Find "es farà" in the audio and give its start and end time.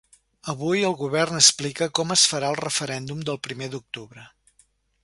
2.17-2.51